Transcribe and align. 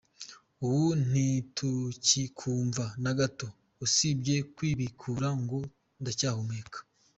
Ubu 0.65 0.85
ntitukikumva 1.07 2.83
na 3.03 3.11
gato… 3.19 3.47
usibye 3.85 4.35
kwibikura 4.55 5.27
ngo 5.41 5.59
ndacyahumeka! 6.01 6.77